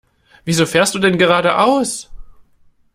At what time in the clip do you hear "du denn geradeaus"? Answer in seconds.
0.95-2.09